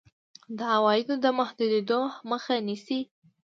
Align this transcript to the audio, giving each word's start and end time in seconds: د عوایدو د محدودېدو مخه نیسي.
د 0.57 0.59
عوایدو 0.75 1.15
د 1.23 1.25
محدودېدو 1.39 1.99
مخه 2.29 2.55
نیسي. 2.67 2.99